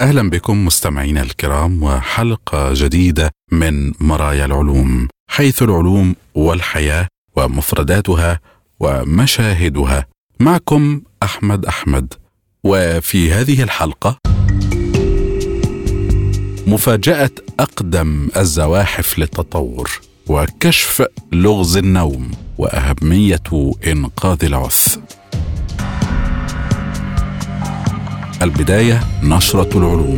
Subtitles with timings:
[0.00, 8.40] أهلا بكم مستمعينا الكرام وحلقة جديدة من مرايا العلوم حيث العلوم والحياة ومفرداتها
[8.80, 10.06] ومشاهدها.
[10.40, 12.14] معكم أحمد أحمد.
[12.64, 14.18] وفي هذه الحلقة
[16.66, 17.30] مفاجأة
[17.60, 19.90] أقدم الزواحف للتطور
[20.26, 24.98] وكشف لغز النوم وأهمية إنقاذ العث.
[28.42, 30.16] البداية نشرة العلوم.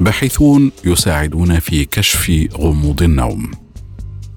[0.00, 3.50] باحثون يساعدون في كشف غموض النوم.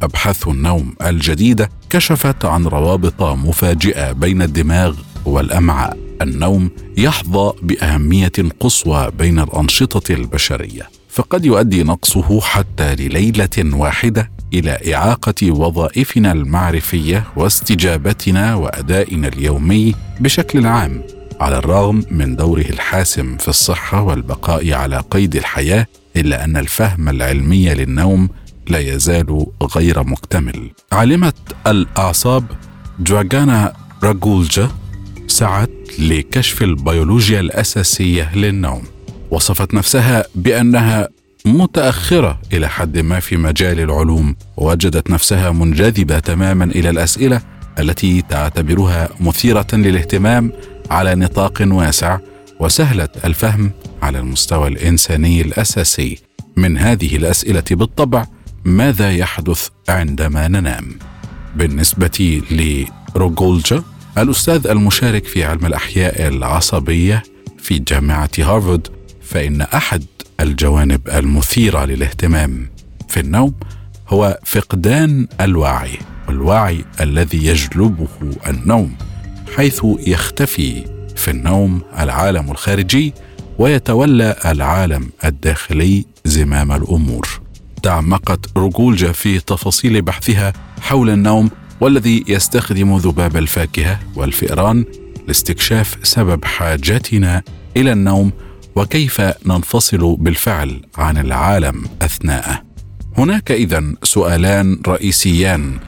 [0.02, 4.96] أبحاث النوم الجديدة كشفت عن روابط مفاجئة بين الدماغ
[5.26, 5.98] والأمعاء.
[6.22, 15.52] النوم يحظى بأهمية قصوى بين الأنشطة البشرية فقد يؤدي نقصه حتى لليلة واحدة إلى إعاقة
[15.52, 21.02] وظائفنا المعرفية واستجابتنا وأدائنا اليومي بشكل عام
[21.40, 25.86] على الرغم من دوره الحاسم في الصحة والبقاء على قيد الحياة
[26.16, 28.30] إلا أن الفهم العلمي للنوم
[28.68, 30.70] لا يزال غير مكتمل.
[30.92, 31.34] عالمه
[31.68, 32.44] الأعصاب
[33.00, 33.74] جواجانا
[34.04, 34.70] راجولجا
[35.28, 38.84] سعت لكشف البيولوجيا الأساسية للنوم.
[39.32, 41.10] وصفت نفسها بأنها
[41.46, 47.42] متأخرة إلى حد ما في مجال العلوم ووجدت نفسها منجذبة تماما إلى الأسئلة
[47.80, 50.52] التي تعتبرها مثيرة للاهتمام
[50.92, 52.18] على نطاق واسع
[52.60, 56.20] وسهلة الفهم على المستوى الإنساني الأساسي.
[56.56, 58.26] من هذه الأسئلة بالطبع
[58.66, 61.00] ماذا يحدث عندما ننام؟
[61.56, 62.42] بالنسبة
[63.16, 63.84] لروجولجا
[64.18, 67.24] الأستاذ المشارك في علم الأحياء العصبية
[67.58, 68.88] في جامعة هارفارد
[69.22, 70.04] فإن أحد
[70.40, 72.70] الجوانب المثيرة للاهتمام
[73.08, 73.54] في النوم
[74.08, 75.98] هو فقدان الوعي
[76.28, 78.08] والوعي الذي يجلبه
[78.48, 78.96] النوم
[79.56, 80.84] حيث يختفي
[81.16, 83.14] في النوم العالم الخارجي
[83.60, 87.28] ويتولى العالم الداخلي زمام الأمور.
[87.84, 91.50] تعمقت رجولجا في تفاصيل بحثها حول النوم
[91.82, 94.86] والذي يستخدم ذباب الفاكهة والفئران
[95.28, 97.44] لاستكشاف سبب حاجتنا
[97.78, 98.32] إلى النوم
[98.76, 102.62] وكيف ننفصل بالفعل عن العالم أثناءه؟
[103.18, 105.80] هناك اذا سؤالان رئيسيان.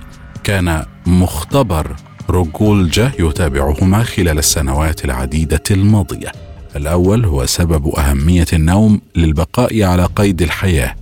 [0.43, 1.95] كان مختبر
[2.29, 6.31] روجولجا يتابعهما خلال السنوات العديدة الماضية.
[6.75, 10.95] الأول هو سبب أهمية النوم للبقاء على قيد الحياة.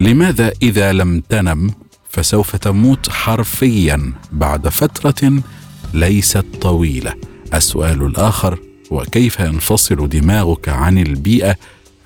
[0.00, 1.70] لماذا إذا لم تنم
[2.10, 5.42] فسوف تموت حرفيا بعد فترة
[5.94, 7.14] ليست طويلة؟
[7.54, 8.58] السؤال الآخر
[8.90, 11.56] وكيف ينفصل دماغك عن البيئة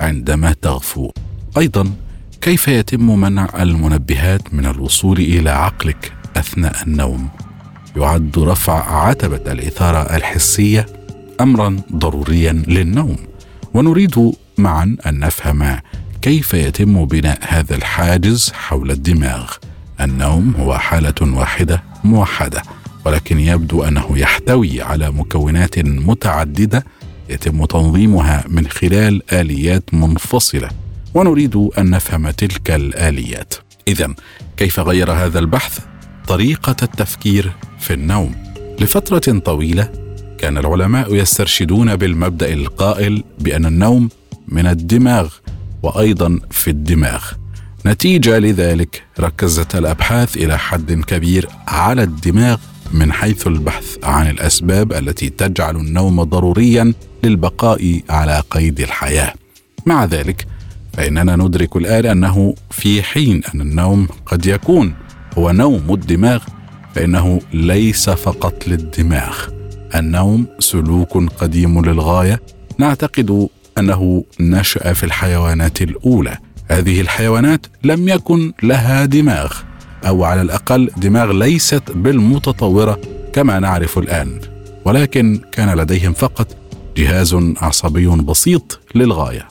[0.01, 1.11] عندما تغفو.
[1.59, 1.93] أيضا
[2.41, 7.29] كيف يتم منع المنبهات من الوصول إلى عقلك أثناء النوم؟
[7.97, 10.87] يعد رفع عتبة الإثارة الحسية
[11.41, 13.17] امرا ضروريا للنوم.
[13.75, 15.79] ونريد معا أن نفهم
[16.23, 19.51] كيف يتم بناء هذا الحاجز حول الدماغ.
[20.01, 22.63] النوم هو حالة واحدة موحدة.
[23.05, 26.85] ولكن يبدو أنه يحتوي على مكونات متعددة
[27.29, 30.69] يتم تنظيمها من خلال آليات منفصلة
[31.15, 33.55] ونريد أن نفهم تلك الآليات.
[33.89, 34.15] اذا
[34.57, 35.79] كيف غير هذا البحث؟
[36.29, 38.35] طريقة التفكير في النوم.
[38.81, 39.89] لفترة طويلة
[40.39, 44.09] كان العلماء يسترشدون بالمبدأ القائل بأن النوم
[44.49, 45.29] من الدماغ
[45.83, 47.25] وأيضا في الدماغ.
[47.87, 52.59] نتيجة لذلك ركزت الأبحاث إلى حد كبير على الدماغ
[52.93, 56.93] من حيث البحث عن الأسباب التي تجعل النوم ضروريا
[57.25, 59.33] للبقاء على قيد الحياة.
[59.87, 60.47] مع ذلك
[60.93, 64.95] فإننا ندرك الآن أنه في حين أن النوم قد يكون
[65.39, 66.43] هو نوم الدماغ
[66.95, 69.39] فإنه ليس فقط للدماغ.
[69.95, 72.43] النوم سلوك قديم للغاية.
[72.79, 73.49] نعتقد
[73.79, 76.39] أنه نشأ في الحيوانات الأولى.
[76.69, 79.53] هذه الحيوانات لم يكن لها دماغ.
[80.07, 83.01] أو على الأقل دماغ ليست بالمتطورة
[83.33, 84.41] كما نعرف الآن
[84.85, 86.57] ولكن كان لديهم فقط
[86.97, 89.49] جهاز عصبي بسيط للغاية.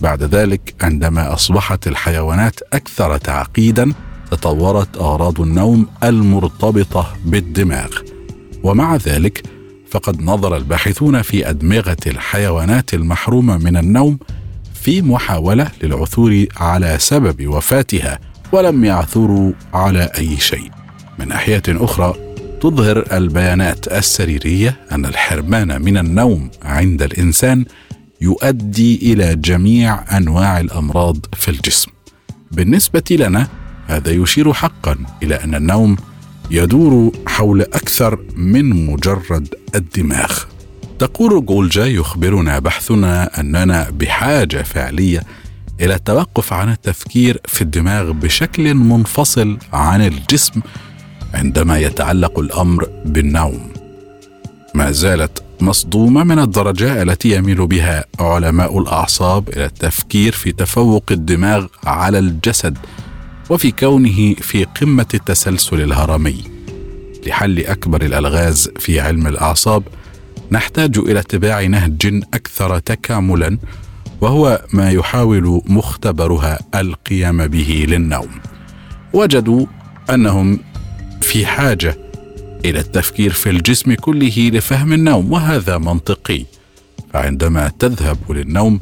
[0.00, 3.92] بعد ذلك عندما أصبحت الحيوانات أكثر تعقيدا
[4.30, 7.88] تطورت أعراض النوم المرتبطة بالدماغ.
[8.62, 9.42] ومع ذلك
[9.90, 14.18] فقد نظر الباحثون في أدمغة الحيوانات المحرومة من النوم
[14.74, 18.18] في محاولة للعثور على سبب وفاتها.
[18.52, 20.70] ولم يعثروا على أي شيء.
[21.18, 22.14] من ناحية أخرى
[22.60, 27.64] تظهر البيانات السريرية أن الحرمان من النوم عند الإنسان
[28.20, 31.90] يؤدي إلى جميع أنواع الأمراض في الجسم.
[32.50, 33.48] بالنسبة لنا
[33.86, 35.96] هذا يشير حقا إلى أن النوم
[36.50, 40.38] يدور حول أكثر من مجرد الدماغ.
[40.98, 45.22] تقول جولجا يخبرنا بحثنا أننا بحاجة فعلية
[45.80, 50.60] إلى التوقف عن التفكير في الدماغ بشكل منفصل عن الجسم
[51.34, 53.72] عندما يتعلق الأمر بالنوم.
[54.74, 61.66] ما زالت مصدومة من الدرجة التي يميل بها علماء الأعصاب إلى التفكير في تفوق الدماغ
[61.84, 62.78] على الجسد
[63.50, 66.44] وفي كونه في قمة التسلسل الهرمي.
[67.26, 69.82] لحل أكبر الألغاز في علم الأعصاب
[70.50, 73.58] نحتاج إلى اتباع نهج أكثر تكاملا
[74.22, 78.28] وهو ما يحاول مختبرها القيام به للنوم.
[79.12, 79.66] وجدوا
[80.10, 80.58] أنهم
[81.20, 81.96] في حاجة
[82.64, 86.44] إلى التفكير في الجسم كله لفهم النوم وهذا منطقي.
[87.12, 88.80] فعندما تذهب للنوم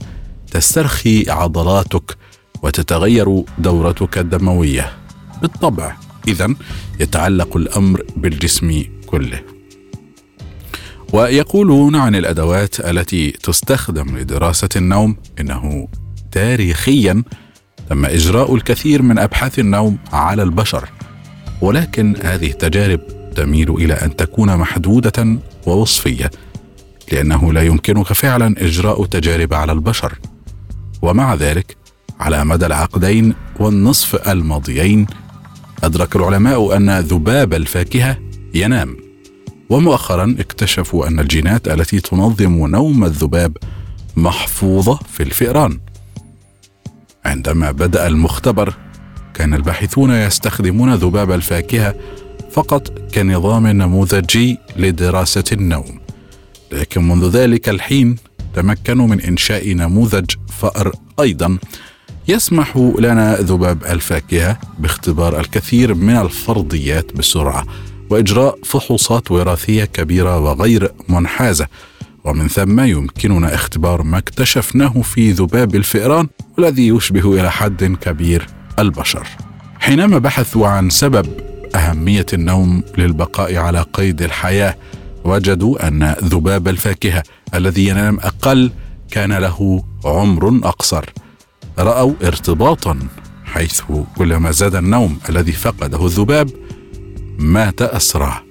[0.51, 2.17] تسترخي عضلاتك
[2.63, 4.93] وتتغير دورتك الدموية.
[5.43, 5.97] بالطبع
[6.29, 6.55] اذا
[7.01, 9.50] يتعلق الأمر بالجسم كله.
[11.13, 15.89] ويقولون عن الأدوات التي تستخدم لدراسة النوم إنه
[16.33, 17.23] تاريخيا
[17.91, 20.89] تم إجراء الكثير من أبحاث النوم على البشر
[21.61, 23.01] ولكن هذه التجارب
[23.37, 26.31] تميل إلى أن تكون محدودة ووصفية
[27.13, 30.19] لأنه لا يمكنك فعلا إجراء تجارب على البشر
[31.03, 31.77] ومع ذلك
[32.21, 35.07] على مدى العقدين والنصف الماضيين
[35.85, 38.19] أدرك العلماء أن ذباب الفاكهة
[38.55, 39.10] ينام.
[39.71, 43.57] ومؤخرا اكتشفوا أن الجينات التي تنظم نوم الذباب
[44.17, 45.81] محفوظة في الفئران.
[47.25, 48.75] عندما بدأ المختبر
[49.35, 51.95] كان الباحثون يستخدمون ذباب الفاكهة
[52.51, 56.01] فقط كنظام نموذجي لدراسة النوم.
[56.73, 58.17] لكن منذ ذلك الحين
[58.55, 60.31] تمكنوا من إنشاء نموذج
[60.61, 61.59] فأر أيضا
[62.29, 67.67] يسمح لنا ذباب الفاكهة باختبار الكثير من الفرضيات بسرعة.
[68.11, 71.67] وإجراء فحوصات وراثية كبيرة وغير منحازة.
[72.25, 76.29] ومن ثم يمكننا اختبار ما اكتشفناه في ذباب الفئران
[76.59, 78.47] والذي يشبه إلى حد كبير
[78.79, 79.27] البشر.
[79.79, 81.27] حينما بحثوا عن سبب
[81.75, 84.77] أهمية النوم للبقاء على قيد الحياة
[85.25, 87.23] وجدوا أن ذباب الفاكهة
[87.55, 88.71] الذي ينام أقل
[89.11, 91.05] كان له عمر أقصر.
[91.79, 92.99] رأوا ارتباطا
[93.45, 93.83] حيث
[94.17, 96.51] كلما زاد النوم الذي فقده الذباب
[97.41, 98.43] مات أسرع.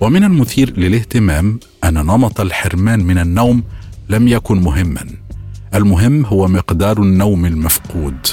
[0.00, 3.62] ومن المثير للاهتمام أن نمط الحرمان من النوم
[4.08, 5.06] لم يكن مهما.
[5.74, 8.26] المهم هو مقدار النوم المفقود.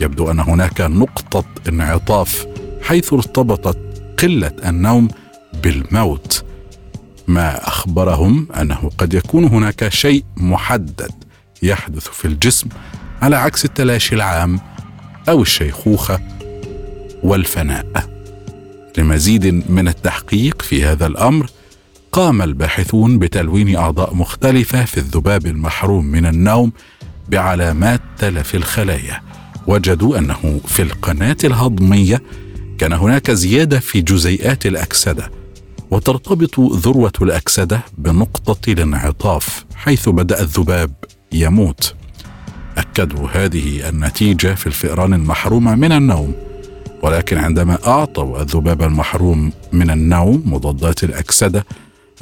[0.00, 2.46] يبدو أن هناك نقطة انعطاف
[2.82, 3.78] حيث ارتبطت
[4.22, 5.08] قلة النوم
[5.62, 6.44] بالموت.
[7.28, 11.12] ما أخبرهم؟ أنه قد يكون هناك شيء محدد
[11.62, 12.68] يحدث في الجسم
[13.22, 14.60] على عكس التلاشي العام
[15.28, 16.20] أو الشيخوخة
[17.22, 18.17] والفناء.
[18.98, 21.46] لمزيد من التحقيق في هذا الأمر
[22.12, 26.72] قام الباحثون بتلوين أعضاء مختلفة في الذباب المحروم من النوم
[27.28, 29.20] بعلامات تلف الخلايا.
[29.66, 32.22] وجدوا أنه في القناة الهضمية
[32.78, 35.30] كان هناك زيادة في جزيئات الأكسدة
[35.90, 40.92] وترتبط ذروة الأكسدة بنقطة الانعطاف حيث بدأ الذباب
[41.32, 41.94] يموت.
[42.76, 46.47] أكدوا هذه النتيجة في الفئران المحرومة من النوم.
[47.02, 51.64] ولكن عندما أعطوا الذباب المحروم من النوم مضادات الأكسدة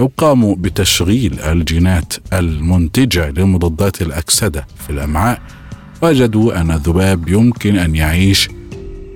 [0.01, 5.41] أو قاموا بتشغيل الجينات المنتجة لمضادات الأكسدة في الأمعاء
[6.03, 8.49] وجدوا أن الذباب يمكن أن يعيش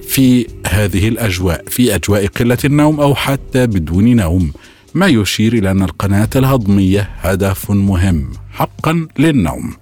[0.08, 4.52] في هذه الأجواء في أجواء قلة النوم أو حتى بدون نوم
[4.94, 9.72] ما يشير إلى أن القناة الهضمية هدف مهم حقا للنوم.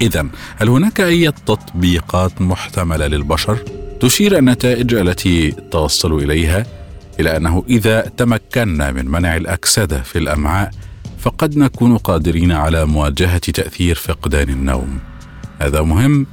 [0.00, 3.58] اذا هل هناك أي تطبيقات محتملة للبشر؟
[4.00, 6.66] تشير النتائج التي توصلوا إليها
[7.20, 10.70] إلى أنه إذا تمكنا من منع الأكسدة في الأمعاء
[11.18, 14.98] فقد نكون قادرين على مواجهة تأثير فقدان النوم.
[15.58, 16.26] هذا مهم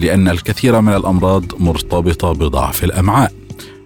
[0.00, 3.32] لأن الكثير من الأمراض مرتبطة بضعف الأمعاء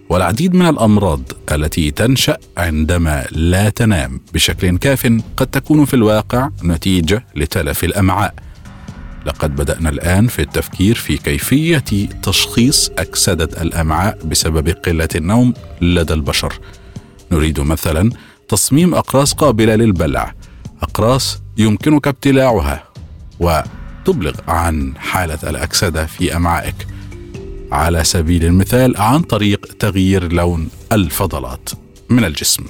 [0.09, 1.21] والعديد من الأمراض
[1.51, 8.33] التي تنشأ عندما لا تنام بشكل كاف قد تكون في الواقع نتيجة لتلف الأمعاء.
[9.25, 16.53] لقد بدأنا الآن في التفكير في كيفية تشخيص أكسدة الأمعاء بسبب قلة النوم لدى البشر.
[17.31, 18.11] نريد مثلا
[18.47, 20.33] تصميم أقراص قابلة للبلع،
[20.81, 22.83] أقراص يمكنك ابتلاعها
[23.39, 26.87] وتبلغ عن حالة الأكسدة في أمعائك.
[27.71, 31.69] على سبيل المثال عن طريق تغيير لون الفضلات
[32.09, 32.63] من الجسم.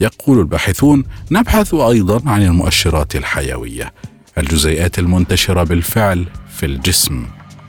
[0.00, 3.92] يقول الباحثون نبحث أيضا عن المؤشرات الحيوية
[4.38, 6.26] الجزيئات المنتشرة بالفعل
[6.56, 7.26] في الجسم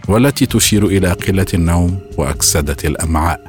[0.08, 3.48] والتي تشير إلى قلة النوم وأكسدة الأمعاء.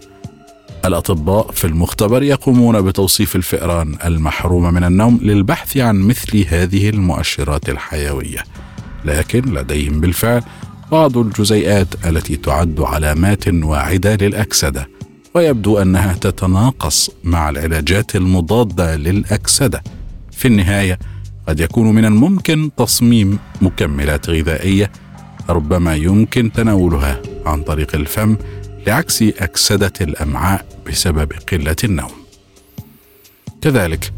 [0.85, 8.45] الأطباء في المختبر يقومون بتوصيف الفئران المحرومة من النوم للبحث عن مثل هذه المؤشرات الحيوية.
[9.05, 10.43] لكن لديهم بالفعل
[10.93, 14.89] بعض الجزيئات التي تعد علامات واعدة للأكسدة
[15.35, 19.83] ويبدو أنها تتناقص مع العلاجات المضادة للأكسدة.
[20.33, 20.99] في النهاية
[21.51, 24.93] قد يكون من الممكن تصميم مكملات غذائية
[25.49, 28.37] ربما يمكن تناولها عن طريق الفم
[28.87, 32.11] لعكس أكسدة الأمعاء بسبب قلة النوم.
[33.63, 34.13] كذلك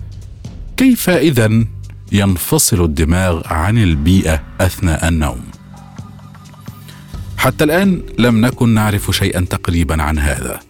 [0.76, 1.64] كيف اذا
[2.12, 5.42] ينفصل الدماغ عن البيئة أثناء النوم؟
[7.36, 10.60] حتى الآن لم نكن نعرف شيئا تقريبا عن هذا.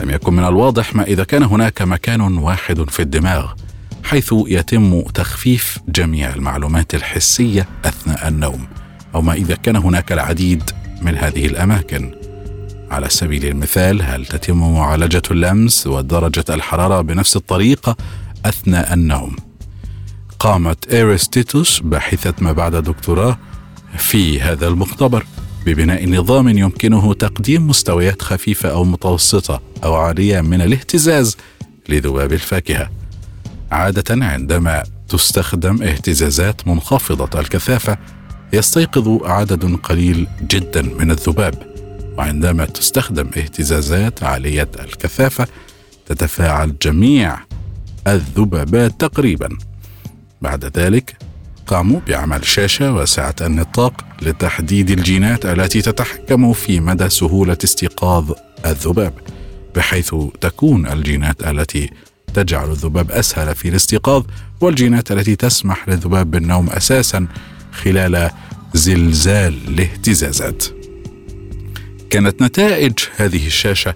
[0.00, 3.52] لم يكن من الواضح ما إذا كان هناك مكان واحد في الدماغ
[4.04, 8.66] حيث يتم تخفيف جميع المعلومات الحسية أثناء النوم.
[9.14, 10.62] أو ما إذا كان هناك العديد
[11.02, 12.14] من هذه الأماكن.
[12.90, 17.96] على سبيل المثال هل تتم معالجة اللمس ودرجة الحرارة بنفس الطريقة
[18.44, 19.36] أثناء النوم؟
[20.38, 23.38] قامت ايرستيتوس باحثة ما بعد دكتوراه
[23.98, 25.26] في هذا المختبر.
[25.66, 31.36] ببناء نظام يمكنه تقديم مستويات خفيفة أو متوسطة أو عالية من الاهتزاز
[31.88, 32.90] لذباب الفاكهة.
[33.72, 37.98] عادة عندما تستخدم اهتزازات منخفضة الكثافة
[38.52, 41.54] يستيقظ عدد قليل جدا من الذباب.
[42.18, 45.46] وعندما تستخدم اهتزازات عالية الكثافة
[46.06, 47.38] تتفاعل جميع
[48.06, 49.48] الذبابات تقريبا.
[50.42, 51.16] بعد ذلك
[51.66, 58.32] قاموا بعمل شاشة واسعة النطاق لتحديد الجينات التي تتحكم في مدى سهولة استيقاظ
[58.66, 59.12] الذباب
[59.76, 61.90] بحيث تكون الجينات التي
[62.34, 64.24] تجعل الذباب أسهل في الاستيقاظ
[64.60, 67.26] والجينات التي تسمح للذباب بالنوم أساسا
[67.72, 68.30] خلال
[68.74, 70.64] زلزال الاهتزازات.
[72.10, 73.94] كانت نتائج هذه الشاشة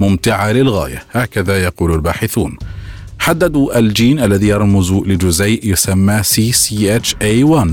[0.00, 2.56] ممتعة للغاية هكذا يقول الباحثون.
[3.18, 7.68] حددوا الجين الذي يرمز لجزيء يسمى CCHA1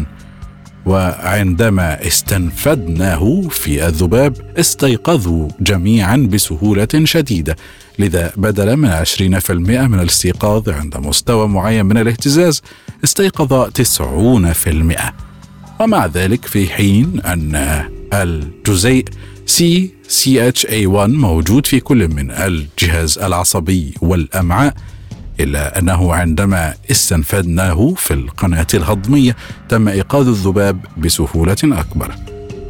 [0.85, 7.55] وعندما استنفدناه في الذباب استيقظوا جميعا بسهولة شديدة.
[7.99, 12.61] لذا بدلا من 20% من الاستيقاظ عند مستوى معين من الاهتزاز
[13.03, 15.13] استيقظ 90%
[15.79, 19.05] ومع ذلك في حين أن الجزيء
[19.47, 24.73] CCHA1 موجود في كل من الجهاز العصبي والأمعاء
[25.39, 29.35] إلا أنه عندما استنفدناه في القناة الهضمية
[29.69, 32.15] تم إيقاظ الذباب بسهولة أكبر.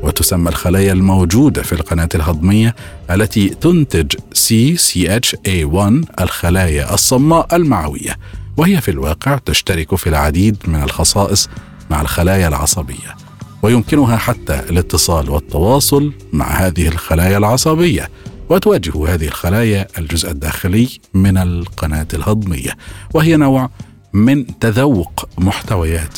[0.02, 2.76] وتسمى الخلايا الموجودة في القناة الهضمية
[3.12, 8.18] التي تنتج CCHA1 الخلايا الصماء المعوية.
[8.58, 11.50] وهي في الواقع تشترك في العديد من الخصائص
[11.90, 13.16] مع الخلايا العصبية.
[13.62, 18.10] ويمكنها حتى الاتصال والتواصل مع هذه الخلايا العصبية.
[18.50, 22.78] وتواجه هذه الخلايا الجزء الداخلي من القناة الهضمية
[23.14, 23.70] وهي نوع
[24.14, 26.18] من تذوق محتويات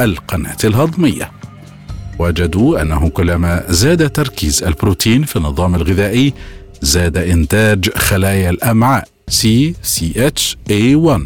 [0.00, 1.30] القناة الهضمية.
[2.18, 6.32] وجدوا أنه كلما زاد تركيز البروتين في النظام الغذائي
[6.82, 11.20] زاد إنتاج خلايا الأمعاء CCHA1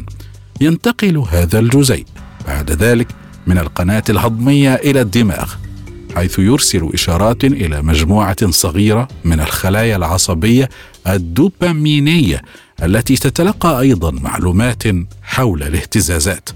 [0.60, 2.06] ينتقل هذا الجزيء
[2.46, 3.08] بعد ذلك
[3.46, 5.54] من القناة الهضمية إلى الدماغ.
[6.14, 10.68] حيث يرسل إشارات إلى مجموعة صغيرة من الخلايا العصبية
[11.06, 12.42] الدوبامينية
[12.82, 14.82] التي تتلقى أيضا معلومات
[15.22, 16.48] حول الاهتزازات.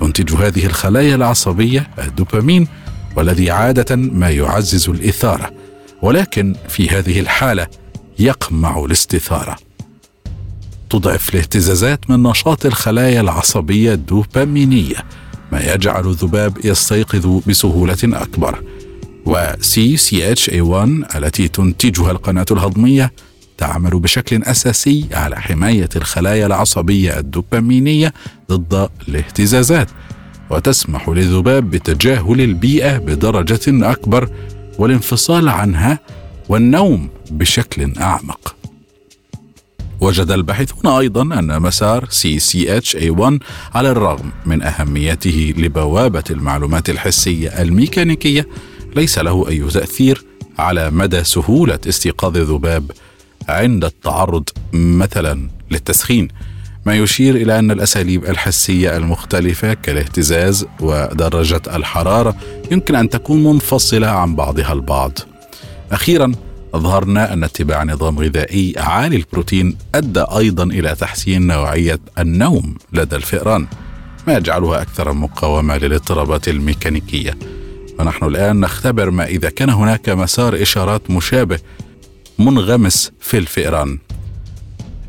[0.00, 2.68] تنتج هذه الخلايا العصبية الدوبامين
[3.16, 5.52] والذي عادة ما يعزز الإثارة
[6.02, 7.66] ولكن في هذه الحالة
[8.18, 9.56] يقمع الاستثارة.
[10.90, 14.96] تضعف الاهتزازات من نشاط الخلايا العصبية الدوبامينية
[15.52, 17.40] ما يجعل الذباب يستيقظ
[19.26, 23.12] بسهوله اكبر و CCHA1 التي تنتجها القناة الهضمية
[23.58, 28.12] تعمل بشكل أساسي على حماية الخلايا العصبية الدوبامينية
[28.52, 29.88] ضد الاهتزازات
[30.50, 34.28] وتسمح للذباب بتجاهل البيئة بدرجة أكبر
[34.78, 35.98] والانفصال عنها
[36.48, 38.54] والنوم بشكل أعمق.
[40.00, 43.38] وجد الباحثون أيضا أن مسار CCHA1
[43.74, 48.48] على الرغم من أهميته لبوابة المعلومات الحسية الميكانيكية
[48.96, 50.24] ليس له أي تأثير
[50.58, 52.90] على مدى سهولة استيقاظ الذباب
[53.48, 56.28] عند التعرض مثلا للتسخين
[56.86, 62.36] ما يشير إلى أن الأساليب الحسية المختلفة كالاهتزاز ودرجة الحرارة
[62.70, 65.18] يمكن أن تكون منفصلة عن بعضها البعض.
[65.92, 66.32] أخيرا
[66.74, 73.66] اظهرنا أن اتباع نظام غذائي عالي البروتين أدى أيضا إلى تحسين نوعية النوم لدى الفئران
[74.26, 77.38] ما يجعلها أكثر مقاومة للاضطرابات الميكانيكية.
[77.98, 81.58] ونحن الآن نختبر ما إذا كان هناك مسار إشارات مشابه
[82.38, 83.98] منغمس في الفئران.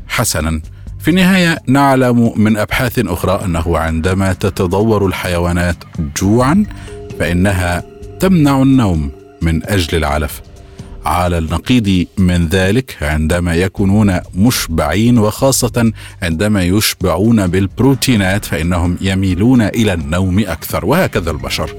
[0.08, 0.60] حسنا
[1.00, 5.76] في النهاية نعلم من أبحاث أخرى أنه عندما تتضور الحيوانات
[6.22, 6.64] جوعا
[7.18, 7.82] فإنها
[8.20, 9.10] تمنع النوم
[9.42, 10.40] من أجل العلف
[11.06, 20.38] على النقيض من ذلك عندما يكونون مشبعين وخاصة عندما يشبعون بالبروتينات فإنهم يميلون إلى النوم
[20.38, 21.70] أكثر وهكذا البشر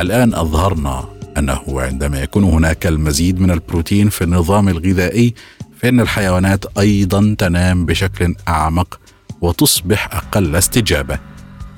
[0.00, 1.04] الآن أظهرنا
[1.38, 5.34] أنه عندما يكون هناك المزيد من البروتين في النظام الغذائي
[5.82, 9.00] فإن الحيوانات أيضا تنام بشكل أعمق
[9.40, 11.18] وتصبح أقل استجابة.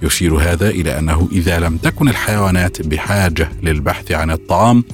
[0.02, 4.84] يشير هذا إلى أنه إذا لم تكن الحيوانات بحاجة للبحث عن الطعام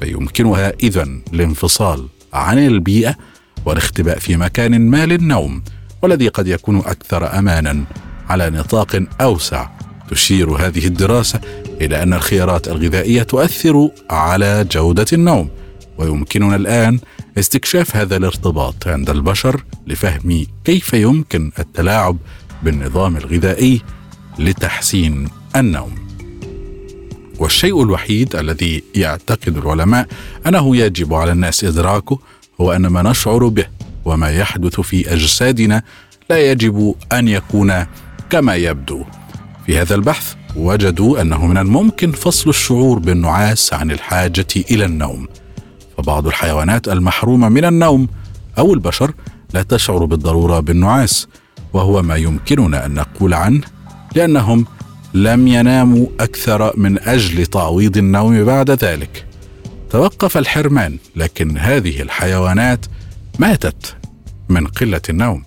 [0.00, 1.02] فيمكنها إذا
[1.32, 3.16] الانفصال عن البيئة
[3.64, 5.62] والاختباء في مكان ما للنوم
[6.02, 7.84] والذي قد يكون أكثر أمانا
[8.28, 9.68] على نطاق أوسع.
[10.14, 11.40] تشير هذه الدراسة
[11.80, 15.48] إلى أن الخيارات الغذائية تؤثر على جودة النوم.
[15.98, 16.98] ويمكننا الآن
[17.38, 22.16] استكشاف هذا الارتباط عند البشر لفهم كيف يمكن التلاعب
[22.62, 23.82] بالنظام الغذائي
[24.38, 25.94] لتحسين النوم.
[27.38, 30.06] والشيء الوحيد الذي يعتقد العلماء
[30.46, 32.18] أنه يجب على الناس إدراكه
[32.60, 33.66] هو أن ما نشعر به
[34.04, 35.82] وما يحدث في أجسادنا
[36.30, 37.86] لا يجب أن يكون
[38.30, 39.04] كما يبدو.
[39.66, 45.28] في هذا البحث وجدوا أنه من الممكن فصل الشعور بالنعاس عن الحاجة إلى النوم.
[45.98, 48.08] فبعض الحيوانات المحرومة من النوم
[48.58, 49.12] أو البشر
[49.54, 51.28] لا تشعر بالضرورة بالنعاس
[51.72, 53.60] وهو ما يمكننا أن نقول عنه
[54.14, 54.66] لأنهم
[55.14, 59.26] لم يناموا أكثر من أجل تعويض النوم بعد ذلك.
[59.90, 62.86] توقف الحرمان لكن هذه الحيوانات
[63.38, 63.96] ماتت
[64.48, 65.42] من قلة النوم.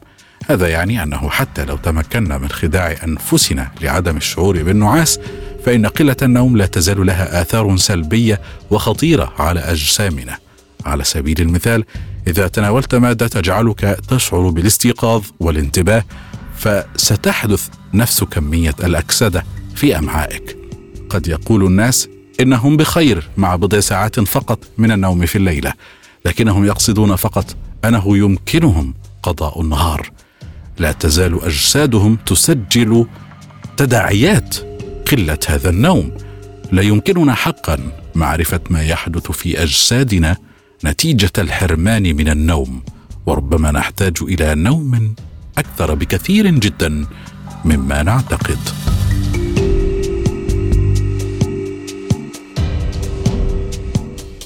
[0.48, 5.20] هذا يعني أنه حتى لو تمكنا من خداع أنفسنا لعدم الشعور بالنعاس
[5.66, 10.38] فإن قلة النوم لا تزال لها آثار سلبية وخطيرة على أجسامنا.
[10.86, 11.84] على سبيل المثال
[12.28, 13.80] إذا تناولت مادة تجعلك
[14.10, 16.04] تشعر بالاستيقاظ والانتباه
[16.58, 20.58] فستحدث نفس كمية الأكسدة في أمعائك.
[21.10, 25.74] قد يقول الناس إنهم بخير مع بضع ساعات فقط من النوم في الليلة
[26.26, 27.56] لكنهم يقصدون فقط
[27.86, 30.12] أنه يمكنهم قضاء النهار.
[30.80, 33.06] لا تزال أجسادهم تسجل
[33.78, 34.56] تداعيات
[35.12, 36.12] قلة هذا النوم.
[36.72, 37.78] لا يمكننا حقا
[38.16, 40.38] معرفة ما يحدث في أجسادنا
[40.86, 42.84] نتيجة الحرمان من النوم
[43.26, 45.16] وربما نحتاج إلى نوم
[45.58, 47.06] أكثر بكثير جدا
[47.66, 48.60] مما نعتقد.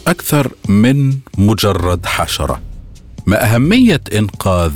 [0.08, 2.62] أكثر من مجرد حشرة
[3.26, 4.74] ما أهمية إنقاذ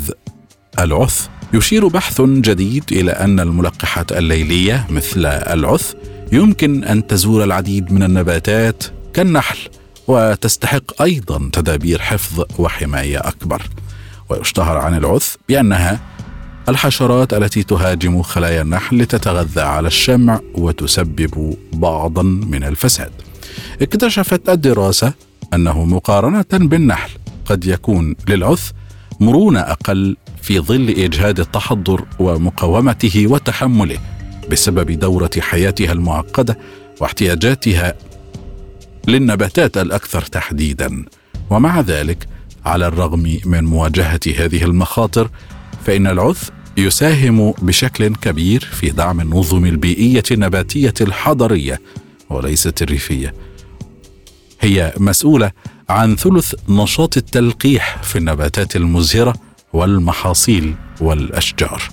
[0.80, 5.94] العث يشير بحث جديد إلى أن الملقحات الليلية مثل العث
[6.32, 9.58] يمكن أن تزور العديد من النباتات كالنحل
[10.08, 13.62] وتستحق أيضا تدابير حفظ وحماية أكبر.
[14.30, 16.00] ويشتهر عن العث بأنها
[16.70, 23.12] الحشرات التي تهاجم خلايا النحل لتتغذى على الشمع وتسبب بعضا من الفساد.
[23.82, 25.14] اكتشفت الدراسة
[25.54, 27.10] أنه مقارنة بالنحل
[27.46, 28.72] قد يكون للعث
[29.20, 34.00] مرونة أقل في ظل إجهاد التحضر ومقاومته وتحمله
[34.52, 36.58] بسبب دورة حياتها المعقدة
[37.02, 37.94] واحتياجاتها
[39.08, 41.06] للنباتات الأكثر تحديدا.
[41.50, 42.28] ومع ذلك
[42.66, 45.30] على الرغم من مواجهة هذه المخاطر
[45.86, 51.82] فإن العث يساهم بشكل كبير في دعم النظم البيئية النباتية الحضرية
[52.30, 53.34] وليست الريفية.
[54.62, 55.52] هي مسؤولة
[55.90, 59.34] عن ثلث نشاط التلقيح في النباتات المزهرة
[59.74, 61.84] والمحاصيل والأشجار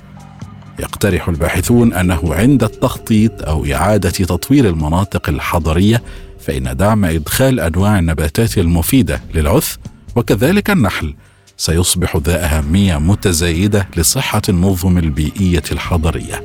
[0.78, 6.02] يقترح الباحثون أنه عند التخطيط أو إعادة تطوير المناطق الحضرية
[6.40, 9.76] فإن دعم إدخال أنواع النباتات المفيدة للعث
[10.16, 11.14] وكذلك النحل
[11.56, 16.44] سيصبح ذا أهمية متزايدة لصحة النظم البيئية الحضرية.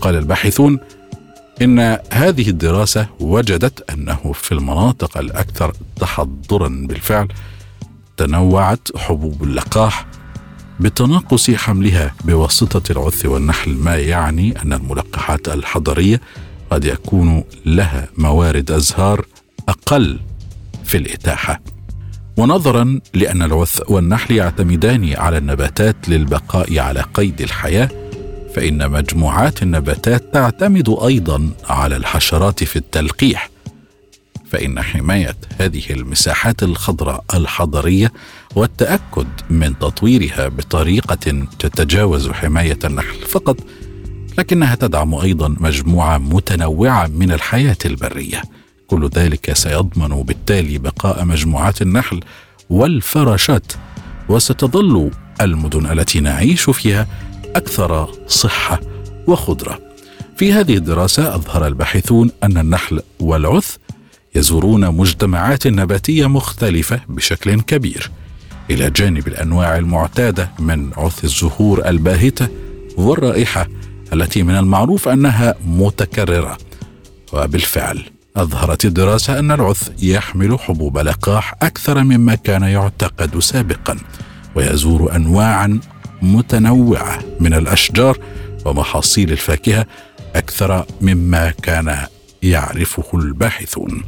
[0.00, 0.78] قال الباحثون
[1.62, 7.28] إن هذه الدراسة وجدت أنه في المناطق الأكثر تحضرا بالفعل
[8.16, 10.06] تنوعت حبوب اللقاح
[10.80, 16.20] بتناقص حملها بواسطة العث والنحل ما يعني أن الملقحات الحضرية
[16.70, 19.26] قد يكون لها موارد أزهار
[19.68, 20.20] أقل
[20.84, 21.60] في الإتاحة.
[22.36, 27.88] ونظرا لأن العث والنحل يعتمدان على النباتات للبقاء على قيد الحياة
[28.54, 33.53] فإن مجموعات النباتات تعتمد أيضا على الحشرات في التلقيح.
[34.54, 38.12] فإن حماية هذه المساحات الخضراء الحضرية
[38.54, 43.56] والتأكد من تطويرها بطريقة تتجاوز حماية النحل فقط
[44.38, 48.42] لكنها تدعم أيضا مجموعة متنوعة من الحياة البرية.
[48.86, 52.20] كل ذلك سيضمن بالتالي بقاء مجموعات النحل
[52.70, 53.72] والفراشات
[54.28, 57.06] وستظل المدن التي نعيش فيها
[57.56, 58.80] أكثر صحة
[59.26, 59.78] وخضرة.
[60.36, 63.76] في هذه الدراسة أظهر الباحثون أن النحل والعث
[64.34, 68.10] يزورون مجتمعات نباتية مختلفة بشكل كبير.
[68.70, 72.48] إلى جانب الأنواع المعتادة من عث الزهور الباهتة
[72.96, 73.68] والرائحة
[74.12, 76.58] التي من المعروف أنها متكررة.
[77.32, 78.04] وبالفعل
[78.36, 83.98] أظهرت الدراسة أن العث يحمل حبوب لقاح أكثر مما كان يعتقد سابقا
[84.54, 85.80] ويزور انواعا
[86.22, 88.18] متنوعة من الأشجار
[88.64, 89.86] ومحاصيل الفاكهة
[90.34, 91.96] أكثر مما كان
[92.42, 94.02] يعرفه الباحثون.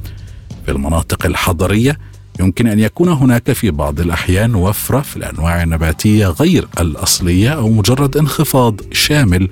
[0.66, 1.98] في المناطق الحضرية
[2.40, 8.16] يمكن أن يكون هناك في بعض الأحيان وفرة في الأنواع النباتية غير الأصلية أو مجرد
[8.16, 9.48] انخفاض شامل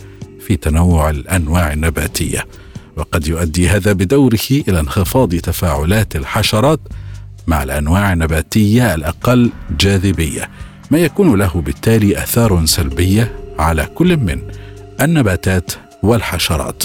[0.46, 2.46] في تنوع الأنواع النباتية.
[2.96, 6.80] وقد يؤدي هذا بدوره إلى انخفاض تفاعلات الحشرات
[7.46, 9.50] مع الأنواع النباتية الأقل
[9.80, 10.48] جاذبية
[10.90, 14.38] ما يكون له بالتالي آثار سلبية على كل من
[15.00, 15.72] النباتات
[16.02, 16.84] والحشرات.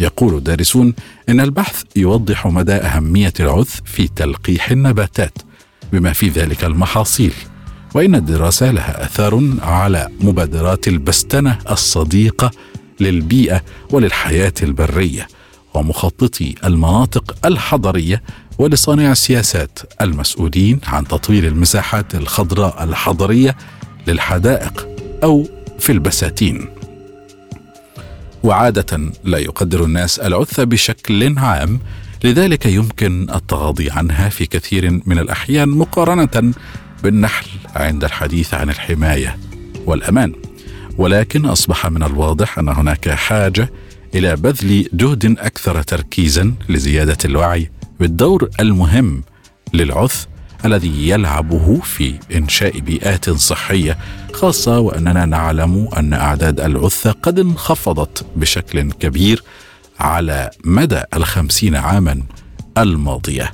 [0.00, 0.94] يقول الدارسون
[1.28, 5.38] إن البحث يوضح مدى أهمية العث في تلقيح النباتات
[5.92, 7.32] بما في ذلك المحاصيل
[7.94, 12.50] وإن الدراسة لها أثار على مبادرات البستنة الصديقة
[13.00, 15.28] للبيئة وللحياة البرية
[15.74, 18.22] ومخططي المناطق الحضرية
[18.58, 23.56] ولصانع السياسات المسؤولين عن تطوير المساحات الخضراء الحضرية
[24.06, 24.88] للحدائق
[25.22, 26.68] أو في البساتين.
[28.44, 31.80] وعادة لا يقدر الناس العث بشكل عام
[32.24, 36.54] لذلك يمكن التغاضي عنها في كثير من الأحيان مقارنة
[37.02, 39.36] بالنحل عند الحديث عن الحماية
[39.86, 40.32] والأمان.
[40.98, 43.70] ولكن أصبح من الواضح أن هناك حاجة
[44.14, 49.22] إلى بذل جهد أكثر تركيزا لزيادة الوعي بالدور المهم
[49.74, 50.24] للعث
[50.64, 53.98] الذي يلعبه في إنشاء بيئات صحية
[54.32, 59.42] خاصة وأننا نعلم أن أعداد العثة قد انخفضت بشكل كبير
[60.00, 62.22] على مدى الخمسين عاما
[62.78, 63.52] الماضية.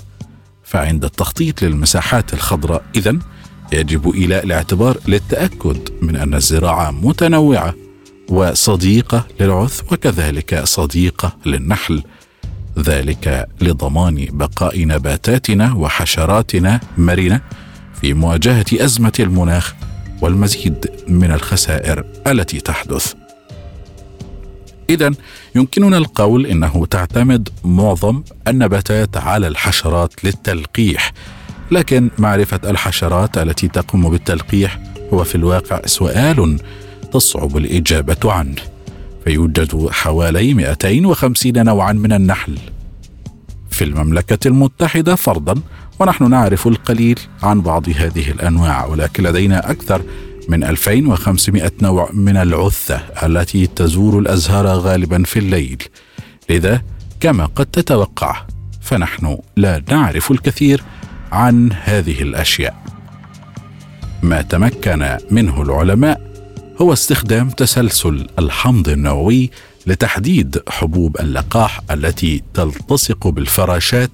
[0.65, 3.21] فعند التخطيط للمساحات الخضراء إذن
[3.73, 7.75] يجب إيلاء الاعتبار للتأكد من أن الزراعة متنوعة
[8.29, 12.03] وصديقة للعث وكذلك صديقة للنحل.
[12.81, 17.41] ذلك لضمان بقاء نباتاتنا وحشراتنا مرنة
[18.01, 19.75] في مواجهة أزمة المناخ
[20.21, 23.15] والمزيد من الخسائر التي تحدث.
[24.91, 25.11] إذا
[25.55, 31.13] يمكننا القول إنه تعتمد معظم النباتات على الحشرات للتلقيح
[31.71, 34.79] لكن معرفة الحشرات التي تقوم بالتلقيح
[35.13, 36.59] هو في الواقع سؤال
[37.13, 38.63] تصعب الإجابة عنه
[39.25, 42.59] فيوجد حوالي 250 نوعا من النحل.
[43.71, 45.55] في المملكة المتحدة فرضا
[45.99, 50.03] ونحن نعرف القليل عن بعض هذه الأنواع ولكن لدينا أكثر
[50.49, 55.83] من 2500 نوع من العثة التي تزور الأزهار غالبا في الليل.
[56.51, 56.83] لذا
[57.21, 58.43] كما قد تتوقع
[58.81, 60.83] فنحن لا نعرف الكثير
[61.33, 62.85] عن هذه الأشياء.
[64.23, 66.30] ما تمكن منه العلماء
[66.81, 69.51] هو استخدام تسلسل الحمض النووي
[69.87, 74.11] لتحديد حبوب اللقاح التي تلتصق بالفراشات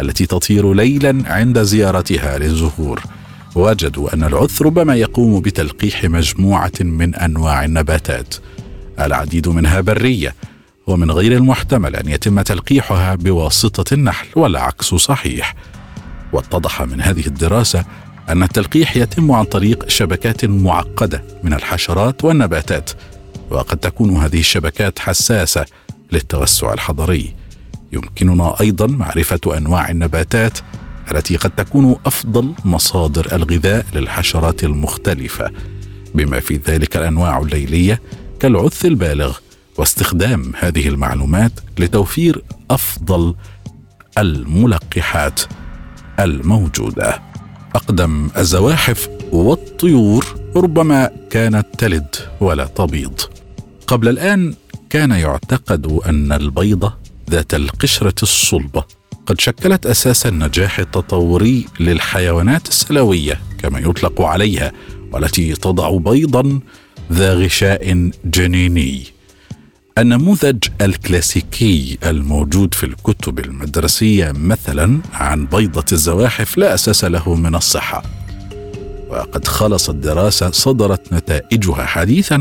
[0.00, 3.02] التي تطير ليلا عند زيارتها للزهور.
[3.54, 8.34] وجدوا أن العث ربما يقوم بتلقيح مجموعة من أنواع النباتات.
[9.00, 10.34] العديد منها برية
[10.86, 15.54] ومن غير المحتمل أن يتم تلقيحها بواسطة النحل والعكس صحيح.
[16.32, 17.84] واتضح من هذه الدراسة
[18.32, 22.90] أن التلقيح يتم عن طريق شبكات معقدة من الحشرات والنباتات
[23.50, 25.64] وقد تكون هذه الشبكات حساسة
[26.12, 27.34] للتوسع الحضري.
[27.92, 30.58] يمكننا أيضا معرفة أنواع النباتات
[31.12, 35.50] التي قد تكون أفضل مصادر الغذاء للحشرات المختلفة
[36.14, 38.00] بما في ذلك الأنواع الليلية
[38.40, 39.38] كالعث البالغ
[39.78, 43.34] واستخدام هذه المعلومات لتوفير أفضل
[44.18, 45.40] الملقحات
[46.20, 47.22] الموجودة.
[47.74, 53.20] أقدم الزواحف والطيور ربما كانت تلد ولا تبيض.
[53.86, 54.54] قبل الآن
[54.90, 56.94] كان يعتقد أن البيضة
[57.30, 58.84] ذات القشرة الصلبة
[59.26, 64.72] قد شكلت أساس النجاح التطوري للحيوانات السلوية كما يطلق عليها
[65.12, 66.60] والتي تضع بيضا
[67.12, 69.04] ذا غشاء جنيني.
[70.00, 78.02] النموذج الكلاسيكي الموجود في الكتب المدرسية مثلا عن بيضة الزواحف لا أساس له من الصحة.
[79.10, 82.40] وقد خلصت دراسه صدرت نتائجها حديثا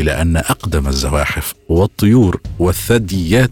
[0.00, 3.50] إلى أن أقدم الزواحف والطيور والثدييات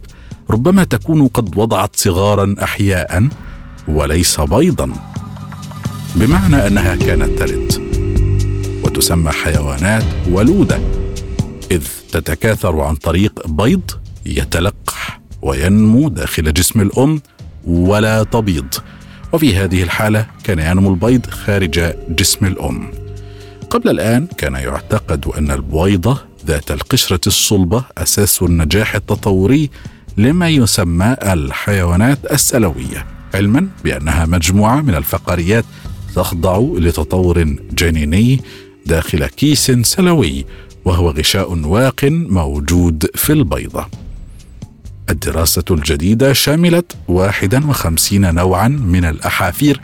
[0.50, 3.28] ربما تكون قد وضعت صغارا احياء
[3.88, 4.92] وليس بيضا.
[6.16, 7.72] بمعنى أنها كانت تلد
[8.84, 10.99] وتسمى حيوانات ولودة.
[11.70, 13.90] إذ تتكاثر عن طريق بيض
[14.26, 17.20] يتلقح وينمو داخل جسم الأم
[17.66, 18.74] ولا تبيض.
[19.32, 22.90] وفي هذه الحالة كان ينمو البيض خارج جسم الأم.
[23.70, 29.70] قبل الآن كان يعتقد أن البويضه ذات القشرة الصلبة أساس النجاح التطوري
[30.16, 35.64] لما يسمى الحيوانات السلوية علما بأنها مجموعة من الفقاريات
[36.14, 38.40] تخضع لتطور جنيني
[38.86, 40.44] داخل كيس سلوي
[40.84, 43.86] وهو غشاء واق موجود في البيضة.
[45.10, 49.80] الدراسة الجديدة شملت 51 نوعا من الأحافير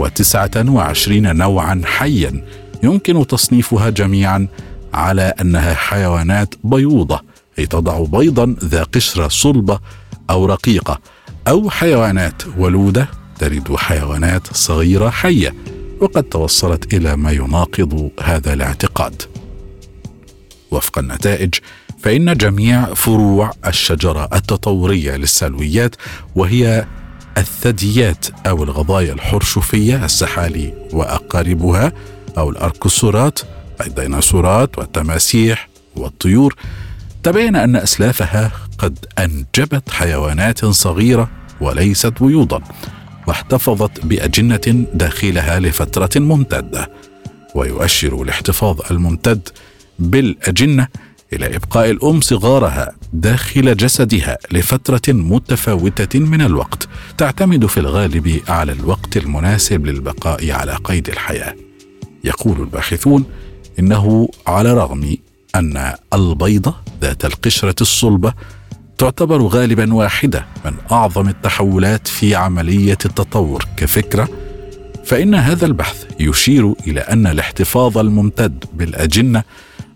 [0.00, 2.44] و29 نوعا حيا
[2.82, 4.48] يمكن تصنيفها جميعا
[4.94, 7.20] على أنها حيوانات بيوضة
[7.58, 9.80] أي تضع بيضا ذا قشرة صلبة
[10.30, 11.00] أو رقيقة
[11.48, 15.54] أو حيوانات ولودة تلد حيوانات صغيرة حية
[16.00, 19.22] وقد توصلت إلى ما يناقض هذا الاعتقاد.
[20.70, 21.54] وفق النتائج
[22.02, 25.96] فإن جميع فروع الشجرة التطورية للسلويات
[26.34, 26.86] وهي
[27.38, 31.92] الثدييات أو الغضايا الحرشفية السحالي وأقاربها
[32.38, 33.38] أو الأركسورات
[33.86, 36.54] الديناصورات والتماسيح والطيور
[37.22, 42.62] تبين أن أسلافها قد أنجبت حيوانات صغيرة وليست بيوضا
[43.26, 46.90] واحتفظت بأجنة داخلها لفترة ممتدة
[47.54, 49.48] ويؤشر الاحتفاظ الممتد
[49.98, 50.88] بالأجنة
[51.32, 59.16] إلى إبقاء الأم صغارها داخل جسدها لفترة متفاوتة من الوقت تعتمد في الغالب على الوقت
[59.16, 61.54] المناسب للبقاء على قيد الحياة.
[62.24, 63.24] يقول الباحثون
[63.78, 65.16] إنه على رغم
[65.54, 68.32] أن البيضه ذات القشرة الصلبة
[68.98, 74.28] تعتبر غالبا واحدة من أعظم التحولات في عملية التطور كفكرة
[75.04, 79.42] فإن هذا البحث يشير إلى أن الاحتفاظ الممتد بالأجنة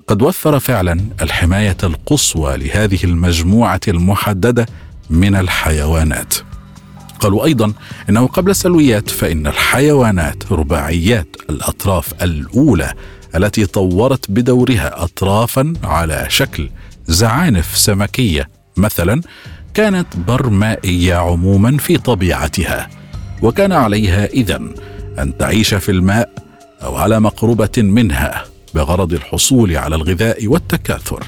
[0.07, 4.67] قد وفر فعلا الحماية القصوى لهذه المجموعة المحددة
[5.11, 6.35] من الحيوانات.
[7.21, 7.73] قالوا أيضا
[8.09, 12.93] إنه قبل السلويات فإن الحيوانات رباعيات الأطراف الأولى
[13.37, 16.71] التي طورت بدورها اطرافا على شكل
[17.07, 19.21] زعانف سمكية مثلا
[19.75, 22.89] كانت برمائية عموما في طبيعتها
[23.43, 24.61] وكان عليها اذا
[25.19, 26.31] أن تعيش في الماء
[26.83, 28.52] أو على مقربة منها.
[28.75, 31.25] بغرض الحصول على الغذاء والتكاثر.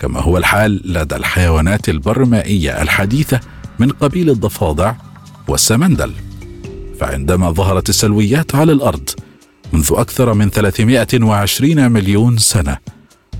[0.00, 3.40] كما هو الحال لدى الحيوانات البرمائية الحديثة
[3.78, 4.94] من قبيل الضفادع
[5.48, 6.12] والسمندل.
[7.00, 9.10] فعندما ظهرت السلويات على الأرض
[9.72, 12.78] منذ أكثر من 320 مليون سنة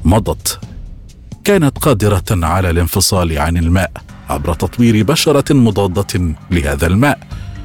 [0.04, 0.60] مضت
[1.44, 3.92] كانت قادرة على الانفصال عن الماء
[4.28, 7.18] عبر تطوير بشرة مضادة لهذا الماء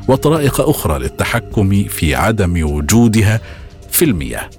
[0.08, 3.42] وطرائق أخرى للتحكم في عدم وجودها
[3.92, 4.50] في المياه.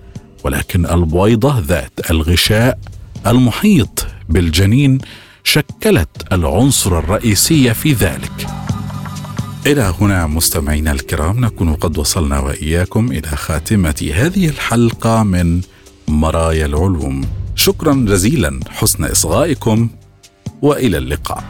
[0.44, 2.78] ولكن البويضه ذات الغشاء
[3.26, 4.98] المحيط بالجنين
[5.44, 8.46] شكلت العنصر الرئيسي في ذلك.
[9.66, 15.60] إلى هنا مستمعينا الكرام نكون قد وصلنا وإياكم إلى خاتمة هذه الحلقة من
[16.08, 17.24] مرايا العلوم.
[17.56, 19.88] شكرا جزيلا حسن إصغائكم
[20.62, 21.44] وإلى اللقاء.